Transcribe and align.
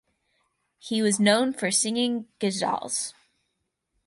He 0.79 1.03
was 1.03 1.19
known 1.19 1.53
for 1.53 1.69
singing 1.69 2.25
Ghazals. 2.39 3.13